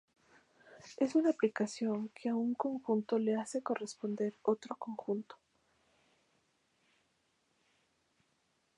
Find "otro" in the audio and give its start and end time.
4.41-4.75